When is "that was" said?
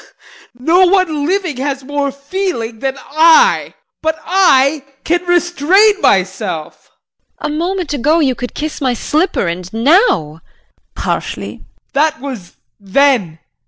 11.93-12.53